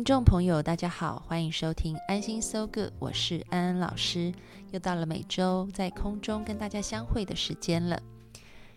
[0.00, 4.32] 听众朋友，大家好，欢迎收听安心 So Good，我是安安老师，
[4.70, 8.00] 又到了每周在空中跟大家相会的时间了。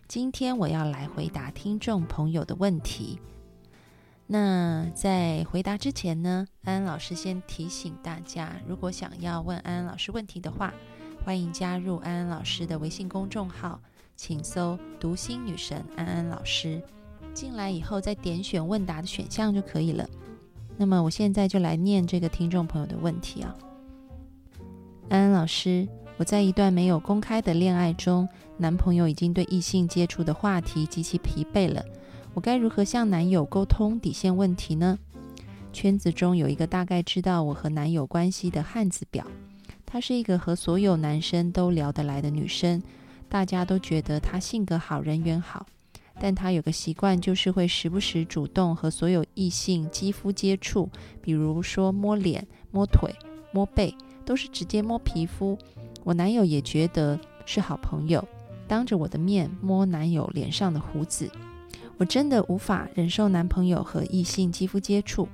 [0.06, 3.22] 今天我要来回答听众朋友的问题。
[4.28, 10.74] 那在回答之前呢，安安老师先提醒大家，如果想要问安安老师问题的话，
[11.24, 13.80] 欢迎加入安安老师的微信公众号，
[14.18, 16.82] 请搜“读心女神安安老师”，
[17.34, 20.06] 进来以后再点选问答的选项就可以了。
[20.78, 23.56] 那么我现在就来念这个听众朋友的问题啊，
[25.10, 31.84] 安安老师，我在一段没有公开的恋爱中，男朋友已经对异性接触的话题极其疲惫了，
[32.34, 34.98] 我该如何向男友沟通底线问题呢？
[35.72, 39.26] 圈子中有一个大概知道我和男友关系的汉子表，
[39.86, 42.82] 她是一个和所有男生都聊得来的女生，
[43.30, 45.66] 大家都觉得她性格好，人缘好。
[46.20, 50.90] 但他有个习惯，就是会时不时主动和所有异性肌肤接触，
[51.22, 53.14] 比如说摸脸、摸腿、
[53.52, 53.94] 摸背，
[54.26, 55.58] 都是直接摸皮肤。
[56.04, 58.26] 我男友也觉得是好朋友，
[58.68, 61.30] 当着我的面摸男友脸上的胡子，
[61.98, 65.28] 我真的无法忍受男朋友和异性肌肤接触。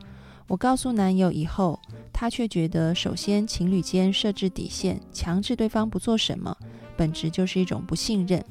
[0.48, 1.80] 我告诉男友以后，
[2.12, 6.58] 他却觉得，首先情侣间设置底线，强制对方不做什么，
[6.98, 8.44] 本质就是一种不信任。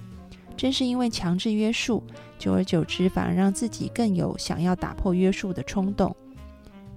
[0.58, 2.02] 正是因为强制约束，
[2.36, 6.14] 久而久之，反而让自己更有想要打破约束的冲动。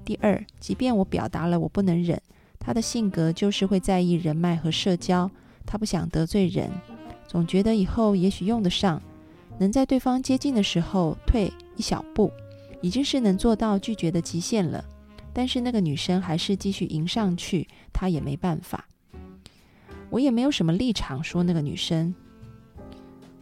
[0.03, 2.19] 第二，即便我表达了我不能忍，
[2.57, 5.29] 他的性格就是会在意人脉和社交，
[5.63, 6.71] 他不想得罪人，
[7.27, 8.99] 总觉得以后也许用得上，
[9.59, 12.31] 能在对方接近的时候退一小步，
[12.81, 14.83] 已经是能做到拒绝的极限了。
[15.31, 18.87] 但是那个女生还是继续迎上去，他也没办法。
[20.09, 22.13] 我也没有什么立场说那个女生。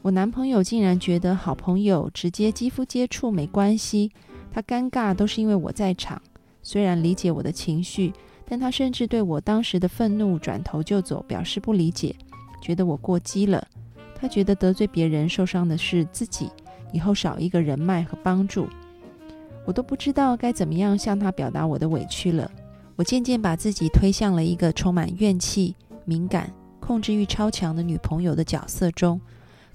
[0.02, 4.10] 我男朋友竟然觉得好朋友直接肌肤接触没关系，
[4.52, 6.22] 他尴尬都是因为我在场。
[6.64, 8.14] 虽然理解我的情绪，
[8.46, 12.16] 但他甚至对我当时的愤怒转头就走，表示不理解，
[12.62, 13.66] 觉得我过激了。
[14.16, 16.50] 他觉得得罪别人受伤的是自己，
[16.94, 18.68] 以后少一个人脉和帮助，
[19.66, 22.50] 我都不知道该怎么样向他表达我的委屈了。
[22.96, 29.20] 我渐渐把自己推向了一个充满怨气、敏感、控制欲超强的女朋友的角色中。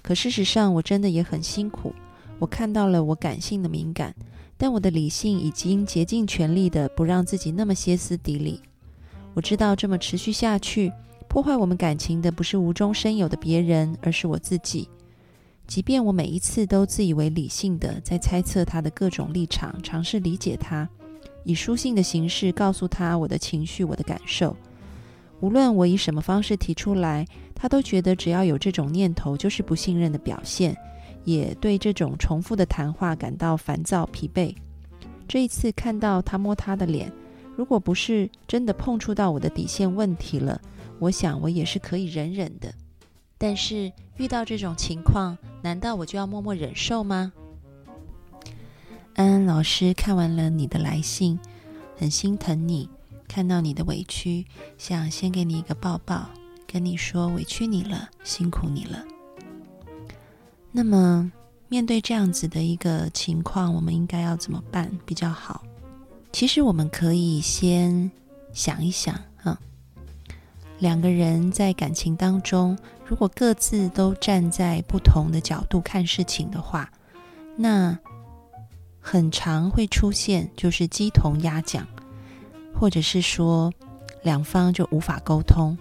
[0.05, 1.95] 可事实上，我真的也很辛苦。
[2.39, 4.15] 我看到了我感性的敏感，
[4.59, 8.61] 但我的理性已经竭尽全力的不让自己那么歇斯底里。
[9.33, 10.93] 我知道这么持续下去，
[11.27, 14.91] 破坏我们感情的不是无中生有的别人，而是我自己。
[15.67, 20.87] 即便我每一次都自以为理性的在猜测他的各种立场，尝试理解他，
[21.45, 24.55] 以书信的形式告诉他我的情绪、我的感受。
[25.41, 30.77] 无论我以什么方式提出来，他都觉得只要有这种念头就是不信任的表现，
[31.25, 34.55] 也对这种重复的谈话感到烦躁疲惫。
[35.29, 37.13] 这一次看到他摸他的脸，
[37.57, 40.61] 如果不是真的碰触到我的底线问题了，
[40.99, 42.73] 我想我也是可以忍忍的。
[43.37, 47.33] 但是遇到这种情况，难道我就要默默忍受吗？
[49.15, 51.39] 安安老师看完了你的来信，
[51.97, 52.89] 很心疼你。
[53.35, 54.47] 看到你的委屈，
[54.79, 56.31] 想先给你一个抱抱，
[56.69, 59.05] 跟你说委屈你了，辛苦你了。
[60.71, 61.33] 那么，
[61.67, 65.65] 面对这样子的一个情况，我们应该要怎么办比较好？
[66.31, 68.09] 其实，我们可以先
[68.53, 69.59] 想一想，哈，
[70.79, 76.89] 两个人在感情当中，如果各自都站在不同的角度看事情的话，
[77.57, 77.99] 那
[79.01, 81.85] 很常会出现就是鸡同鸭讲。
[82.75, 83.73] 或者是说，
[84.23, 85.77] 两方就无法沟通。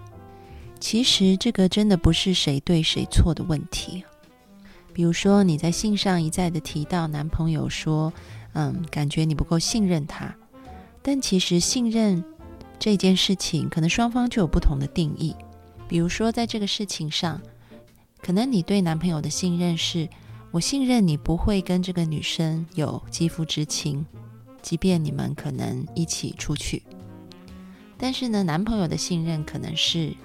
[0.80, 4.04] 其实这个真的不是谁对谁错的问题。
[4.92, 8.12] 比如说你在信上一再的提到男朋友说，
[8.52, 10.34] 嗯，感觉你不够信任他。
[11.02, 12.22] 但其实信任
[12.78, 15.34] 这件事情，可能双方就有不同的定义。
[15.88, 17.40] 比如说在这个事情上，
[18.22, 20.08] 可能你对男朋友的信任是，
[20.50, 24.04] 我信任你不会跟这个女生有肌肤之亲。
[24.64, 26.82] 即便你们可能一起出去，
[27.98, 30.16] 但是呢，男朋友的信任可能是，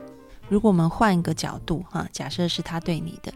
[0.48, 3.34] 如果我们换一个角度哈，假设是他对你的，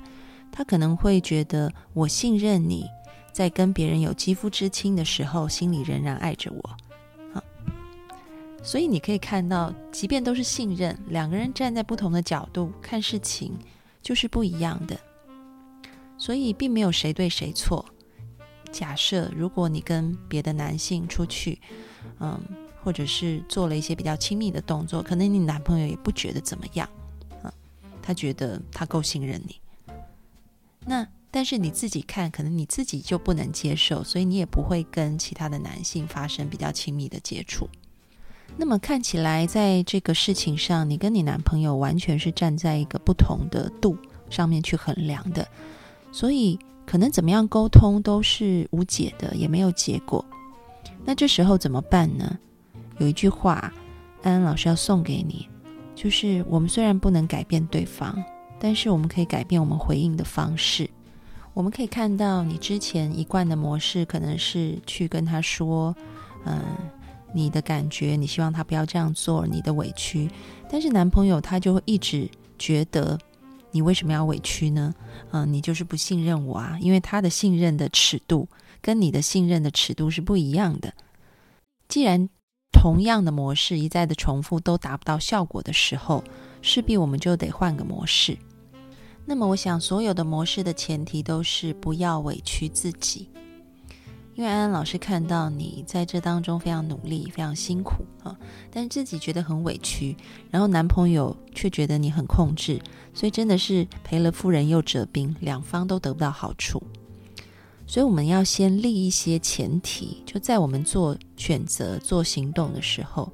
[0.49, 2.85] 他可能会觉得我信任你
[3.33, 6.69] 在跟别人有肌肤之亲的时候，心里仍然爱着我。
[7.33, 7.43] 啊，
[8.63, 13.51] 所以你可以看到，即便都是信任，两个人站在不同的角度看事情，
[14.01, 14.97] 就是不一样的。
[16.17, 17.85] 所以并没有谁对谁错。
[18.73, 21.61] 假设如果你跟别的男性出去，
[22.19, 22.37] 嗯，
[22.83, 26.89] 或者是做了一些比较亲密的动作，可能你男朋友也不觉得怎么样，
[27.43, 27.53] 啊，
[28.01, 29.55] 他觉得他够信任你。
[30.85, 37.69] 那但是你自己看，可能你自己就不能接受，所以你也不会跟其他的男性发生比较亲密的接触。
[38.57, 43.97] 那么看起来，在这个事情上，你跟你男朋友完全是站在一个不同的度
[44.29, 45.47] 上面去衡量的，
[46.11, 50.23] 所以可能怎么样沟通都是无解的，也没有结果。
[51.05, 52.37] 那这时候怎么办呢？
[52.99, 53.73] 有一句话，
[54.21, 55.47] 安安老师要送给你，
[55.95, 58.23] 就是我们虽然不能改变对方。
[58.59, 60.89] 但是我们可以改变我们回应的方式。
[61.53, 65.93] 我们可以看到，你之前一贯的模式可能是去跟他说
[66.47, 66.61] ：“嗯，
[67.33, 70.29] 你的感觉，你希望他不要这样做，你的委屈。”
[70.71, 72.25] 但是男朋友他就会一直
[72.57, 73.19] 觉得，
[73.73, 74.95] 你为什么要委屈呢？
[75.31, 76.77] 嗯，你就是不信任我啊！
[76.79, 78.47] 因为他的信任的尺度
[78.81, 80.93] 跟你的信任的尺度是不一样的。
[81.89, 82.29] 既然
[82.71, 86.23] 同样的模式一再的重复都达不到效果的时候，
[86.61, 88.37] 势必我们就得换个模式。
[89.25, 93.29] 那么，我想所有的模式的前提都是不要委屈自己，
[94.35, 98.35] 因为安安老师看到你在这当中非常努力、非常辛苦啊，
[98.71, 100.17] 但是自己觉得很委屈，
[100.49, 102.81] 然后男朋友却觉得你很控制，
[103.13, 106.81] 所以真的是赔了夫人又折兵，两方都得不到好处。
[107.85, 113.31] 所以我们要先立一些前提，就在我们做选择、做行动的时候，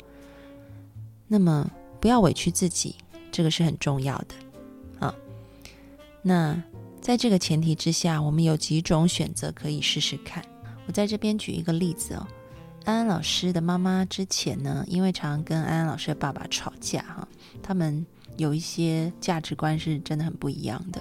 [1.28, 1.70] 那么
[2.02, 2.96] 不要委屈自己，
[3.32, 4.36] 这个是很重要的
[5.00, 5.16] 啊。
[6.22, 6.62] 那
[7.00, 10.44] 在这个前提之下，我们有几种选择可以试试看。
[10.90, 12.26] 我在这边举一个例子哦，
[12.84, 17.28] 安安老师的妈妈之前呢，因为常常跟安安老师的爸爸吵架哈，
[17.62, 18.04] 他们
[18.38, 21.00] 有一些价值观是真的很不一样的，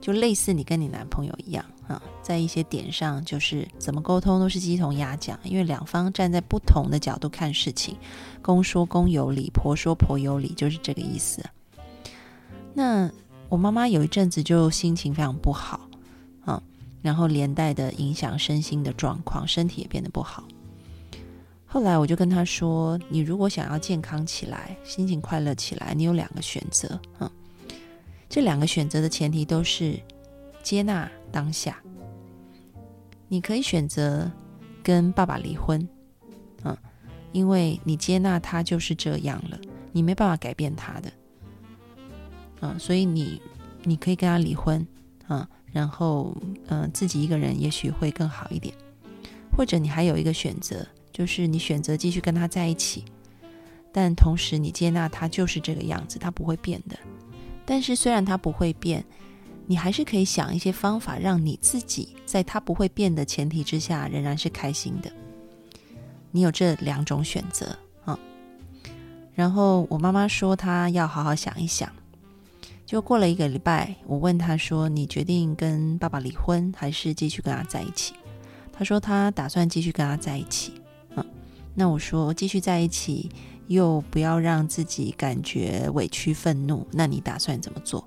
[0.00, 7.96] 就类似你跟你男朋友一样啊，在一些点上就是怎么沟通都是鸡同鸭讲，因为两方站在不同的角度看事情，
[8.42, 11.40] 公说公有理，婆说婆有理，就是这个意思。
[12.74, 13.08] 那。
[13.50, 15.78] 我妈妈有一阵子就心情非常不好，
[17.04, 20.42] 然后连带的影响身心的状况，身体也变得不好。
[21.66, 27.30] 后来我就跟他说：“你如果想要健康起来，心情快乐起来，你有两个选择，啊，
[28.26, 30.00] 这两个选择的前提都是
[30.62, 31.76] 接纳当下。
[33.28, 34.32] 你可以选择
[34.82, 35.86] 跟爸爸离婚，
[36.62, 36.74] 嗯，
[37.32, 39.58] 因为你接纳他就是这样了，
[39.92, 41.12] 你没办法改变他的。”
[42.62, 43.42] 嗯，所以你
[43.82, 44.86] 你可以跟他离婚，
[45.26, 46.32] 啊，然后
[46.68, 48.72] 嗯，自己一个人也许会更好一点，
[49.56, 53.04] 或者你还有一个选择，就是你选择继续跟他在一起，
[53.92, 56.96] 但同时你接纳他就是这个样子，他不会变的。
[57.66, 59.04] 但是虽然他不会变，
[59.66, 65.10] 你还是可以想一些方法，让你自己在他不会变的前提之下，仍然是开心的。
[66.30, 68.16] 你有这两种选择啊。
[69.34, 71.90] 然后我妈妈说，她要好好想一想。
[72.86, 78.14] 就过了一个礼拜，我问他说：“你决定跟爸爸离婚，还是继续跟他在一起？”
[78.72, 80.74] 他说：“他打算继续跟他在一起。”
[81.16, 81.24] 嗯，
[81.74, 83.30] 那我说：“继续在一起，
[83.68, 88.06] 又不要让自己感觉委屈、愤怒，那你打算怎么做？”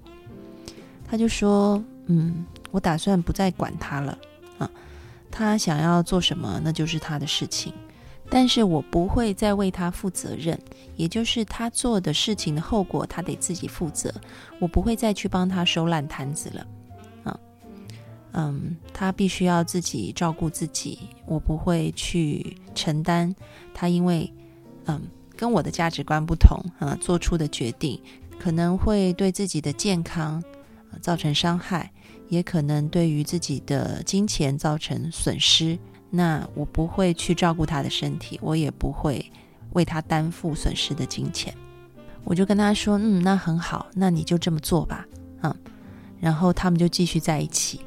[1.10, 4.18] 他就说：“嗯，我打算不再管他了。
[4.60, 4.70] 啊，
[5.32, 7.74] 他想要做什么，那就是他的事情。”
[8.30, 10.60] 但是我不会再为他负责任，
[10.96, 14.14] 也就是他做的事情的后果，他得自己负责。
[14.60, 16.68] 我不会再去帮他收烂摊子了，
[17.24, 17.40] 啊，
[18.34, 23.34] 嗯，他必须要自己照顾自己，我不会去承担
[23.74, 24.32] 他因为，
[24.88, 25.02] 嗯，
[25.36, 28.00] 跟我的价值观不同啊，做出的决定
[28.38, 30.44] 可能会对自己的健康
[31.02, 31.92] 造成伤害，
[32.28, 35.78] 也可能对于自己的金钱造成损失。
[36.10, 39.32] 那我不会去照顾他的身体，我也不会
[39.72, 41.54] 为他担负损失的金钱。
[42.24, 45.06] 我就跟他说：“嗯，那很好，那你就这么做吧。”
[45.44, 45.56] 嗯，
[46.20, 47.82] 然后他们就继续在一起。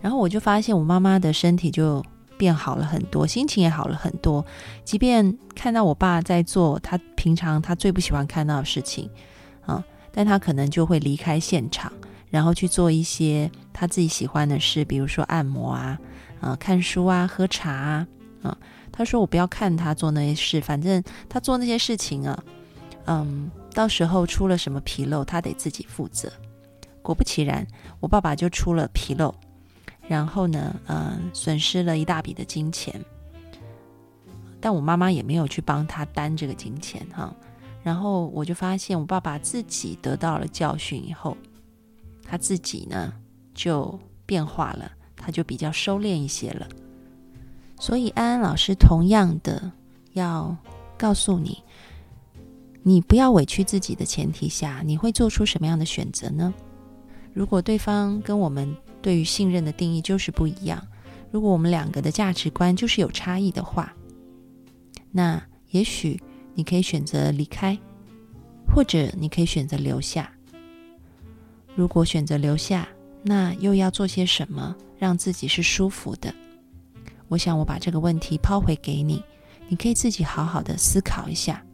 [0.00, 2.04] 然后我就发现我妈妈的身体就
[2.36, 4.44] 变好了很多，心情也好了很多。
[4.84, 9.08] 即便看到我爸在做他平常他最不喜欢看到的事情，
[9.66, 11.92] 啊，但他可能就会离开现场，
[12.30, 15.98] 然后去做一些他自己喜欢的事，比如说按摩啊。
[16.40, 18.06] 啊，看书啊，喝茶啊，
[18.42, 18.58] 啊，
[18.90, 22.44] 他说我不要看他做那些事，反正他做那些事情啊，
[23.06, 26.32] 嗯，到时候出了什么纰漏，他得自己负责。
[27.02, 27.66] 果不其然，
[27.98, 29.34] 我爸爸就出了纰漏，
[30.06, 33.02] 然后呢，呃，损失了一大笔的金钱。
[34.60, 37.34] 但我妈妈也没有去帮他担这个金钱哈。
[37.82, 41.34] 然后我就发现，我爸爸自己得到了教训以后，
[42.22, 43.14] 他自己呢
[43.54, 46.66] 就变化了，他就比较收敛一些了。
[47.78, 49.70] 所以安安老师同样的
[50.14, 50.56] 要
[50.98, 51.62] 告诉你，
[52.82, 56.52] 你不要委屈自己的前提下，你会做出什么样的选择呢？
[57.32, 60.84] 如果对方跟我们对于信任的定义就是不一样，
[61.30, 63.94] 如果我们两个的价值观就是有差异的话，
[65.12, 66.20] 那也许
[66.54, 67.78] 你可以选择离开，
[68.66, 70.30] 或者你可以选择留下。
[71.76, 72.88] 如果选择留下，
[73.22, 76.34] 那又要做些什么让自己是舒服的？
[77.28, 79.22] 我想我把这个问题抛回给你，
[79.68, 81.64] 你可以自己好好的思考一下。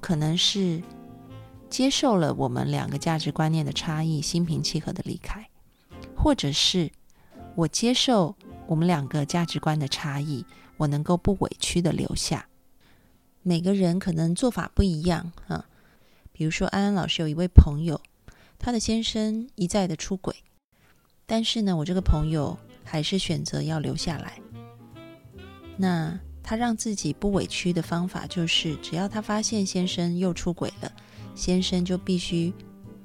[0.00, 0.82] 可能是
[1.68, 5.48] 接受了我们两个价值观念的差异，心平气和的离开，
[6.16, 6.90] 或者是
[7.54, 8.34] 我接受
[8.66, 10.44] 我们两个价值观的差异，
[10.76, 12.46] 我能够不委屈的留下。
[13.42, 15.66] 每个人可能做法不一样啊。
[16.32, 18.00] 比如说安安老师有一位朋友，
[18.58, 20.36] 他的先生一再的出轨，
[21.26, 24.40] 但是呢，我这个朋友还是选择要留下来。
[25.76, 30.92] 那他让自己不委屈的方法，就是只要他发现先生又出轨了，
[31.34, 32.52] 先生就必须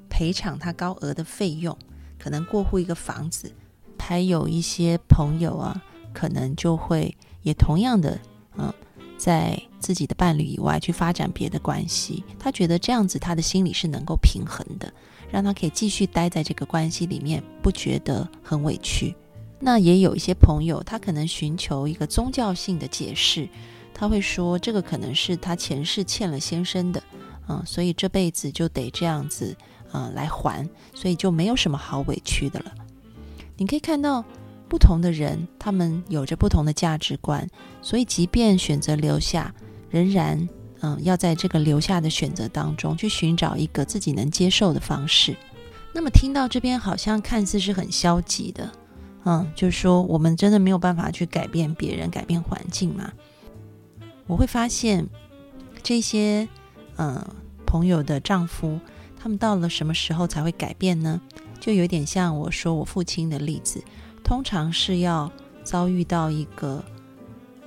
[0.08, 1.76] 赔偿他高额的费用，
[2.18, 3.52] 可能过户一个房子。
[3.98, 8.20] 还有一些朋友啊，可能就会也同样的，
[8.58, 8.72] 嗯，
[9.16, 12.24] 在自己的伴侣以外去发展别的关系。
[12.38, 14.92] 他觉得这样子他的心里是能够平衡的，
[15.32, 19.14] 让他可以继续待在这个关系里面，不觉得很委屈。
[19.58, 23.48] 那也有一些朋友，他可能寻求一个宗教性的解释，
[23.94, 27.02] 他会说这个可能是他前世欠了先生的，
[27.48, 29.56] 嗯，所以这辈子就得这样子，
[29.92, 32.72] 嗯，来还，所以就没有什么好委屈的了。
[33.56, 34.22] 你可以看到
[34.68, 37.48] 不同的人，他们有着不同的价值观，
[37.80, 39.54] 所以即便选择留下，
[39.88, 40.48] 仍然，
[40.82, 45.36] 嗯，要在这个留下的选择当中去寻找一个自己能接受的方式。
[45.92, 48.70] 那么听到这边，好像看似是很消极的。
[49.24, 53.12] 嗯，就是说，我们真的没有办法去改变别人、改变环境嘛？
[54.26, 55.06] 我会发现，
[55.82, 56.48] 这些
[56.96, 57.24] 嗯
[57.64, 58.80] 朋友的丈夫，
[59.16, 61.20] 他们到了什么时候才会改变呢？
[61.60, 63.80] 就有点像我说我父亲的例子，
[64.24, 65.30] 通常是要
[65.62, 66.82] 遭遇到一个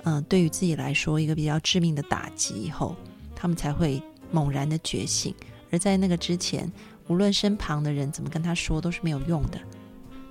[0.02, 2.94] 嗯，对于自己来说一个比较致命的打击以后，
[3.36, 4.02] 他们才会
[4.32, 5.32] 猛然的觉醒。
[5.70, 6.72] 而在那个之前，
[7.06, 9.60] 无论身旁的人怎么跟他说，都是没有用的。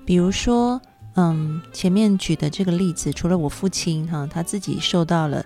[0.05, 0.81] 比如说。
[1.17, 5.45] 嗯，前面举的这个例子，除了我父亲哈，他自己受到了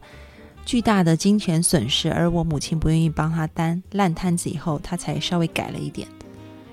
[0.66, 6.08] 巨大的金钱损失，而我母亲不愿意帮他担烂摊子以后，他才稍微改了一点。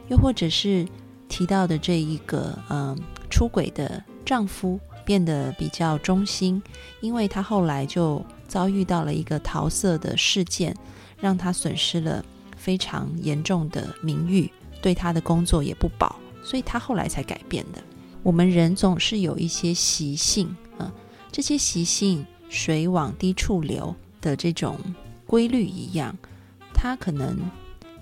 [0.09, 0.88] 又或者是
[1.28, 6.62] 提到的这一个嗯出轨的丈夫变得比较忠心，
[7.02, 10.75] 因为他后来就遭遇到了一个桃色的事件，
[11.21, 12.25] 让他损失了
[12.57, 14.50] 非常严重的名誉，
[14.81, 17.83] 对他的工作也不保，所以他后来才改变的。
[18.23, 20.93] 我们人总是有一些习性啊，
[21.31, 24.79] 这些习性水往低处流的这种
[25.26, 26.17] 规律一样，
[26.75, 27.38] 它可能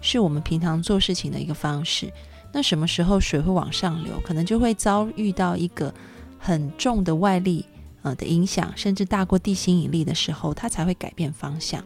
[0.00, 2.10] 是我们平常做事情的一个方式。
[2.52, 5.92] 那什么时候水会往上流，可能就会遭遇到一个
[6.38, 7.66] 很重的外力
[8.04, 11.84] 呃的影响，甚至大过地心引力的时候，它才会改变方向。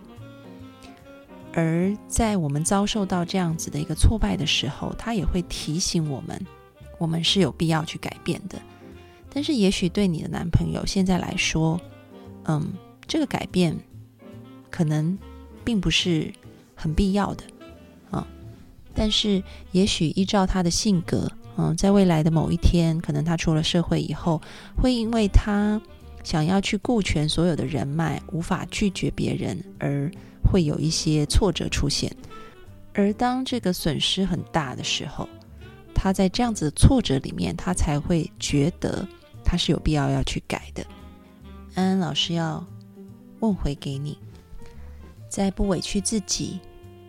[1.55, 6.47] 而在我们遭受到这样子的一个挫败的时候，它也会提醒我们。
[6.99, 8.61] 我们是有必要去改变的，
[9.33, 11.81] 但是也许对你的男朋友现在来说，
[12.47, 12.73] 嗯，
[13.07, 13.79] 这个改变
[14.69, 15.17] 可能
[15.65, 16.33] 并不是
[16.75, 17.45] 很必要的
[18.11, 18.27] 啊。
[18.95, 24.43] 但是也许依照他的性格，嗯，在未来的某一天，可能他出了社会以后，
[24.77, 25.81] 会因为他
[26.29, 30.13] 想要去顾全所有的人脉，无法拒绝别人，而
[30.45, 32.15] 会有一些挫折出现。
[32.93, 35.27] 而当这个损失很大的时候，
[35.95, 39.09] 他在这样子的挫折里面，他才会觉得
[39.43, 40.87] 他是有必要要去改的。
[41.75, 42.63] 安安老师要
[43.41, 44.19] 问回给你，
[45.31, 46.61] 在不委屈自己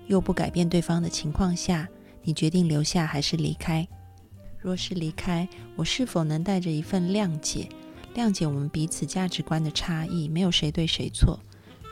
[0.08, 1.86] 又不改变对方的情况下，
[2.24, 3.86] 你决定留下还是离开？
[4.60, 5.46] 若是离开，
[5.76, 7.68] 我是否能带着一份谅解，
[8.16, 11.40] 谅解我们彼此价值观的差异，没有谁对谁错，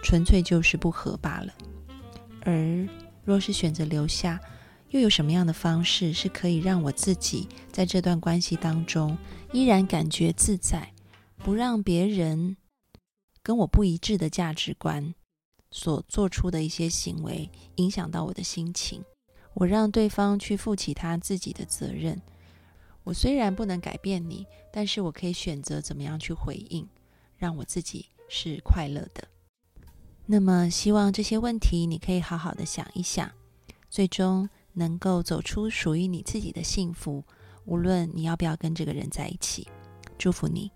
[0.03, 1.53] 纯粹就是不合罢了。
[2.41, 2.87] 而
[3.23, 4.39] 若是选择留下，
[4.89, 9.17] 又有什么样的方式是可以让我自己在这段关系当中
[9.51, 10.93] 依然感觉自在，
[11.37, 12.55] 不让别人
[13.43, 15.13] 跟我不一致的价值观
[15.71, 19.03] 所做出的一些行为影响到我的心情？
[19.53, 22.21] 我让对方去负起他自己的责任，
[23.07, 26.85] 我虽然不能改变你，但是我可以选择怎么样去回应，
[27.37, 29.25] 让我自己是快乐的。
[30.25, 33.31] 那么，希望这些问题你可以好好的想一想，
[33.89, 37.23] 最终能够走出属于你自己的幸福。
[37.63, 39.69] 无论你要不要跟这个人在一起，
[40.17, 40.69] 祝福你。